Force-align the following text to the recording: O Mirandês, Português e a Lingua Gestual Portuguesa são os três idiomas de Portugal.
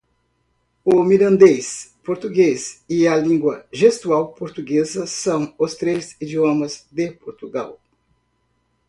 O 0.83 1.03
Mirandês, 1.03 1.95
Português 2.03 2.83
e 2.89 3.07
a 3.07 3.15
Lingua 3.15 3.67
Gestual 3.71 4.33
Portuguesa 4.33 5.05
são 5.05 5.53
os 5.59 5.75
três 5.75 6.19
idiomas 6.19 6.87
de 6.91 7.11
Portugal. 7.11 7.79